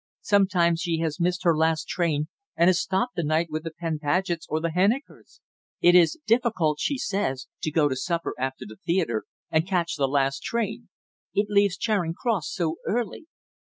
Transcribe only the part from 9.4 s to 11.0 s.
and catch the last train.